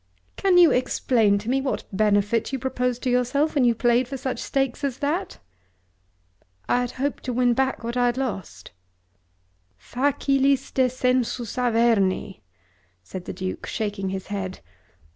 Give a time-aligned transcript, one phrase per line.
[0.35, 4.17] "Can you explain to me what benefit you proposed to yourself when you played for
[4.17, 5.37] such stakes as that?"
[6.67, 8.71] "I hoped to win back what I had lost."
[9.77, 12.41] "Facilis descensus Averni!"
[13.03, 14.61] said the Duke, shaking his head.